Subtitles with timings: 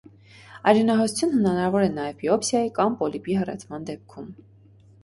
[0.71, 4.35] Արյունահոսություն հնարավոր է նաև բիոպսիայի կամ պոլիպի հեռացման դեպքում։